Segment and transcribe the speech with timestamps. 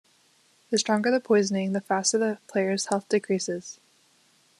[0.71, 3.79] The stronger the poisoning, the faster the player's health decreases.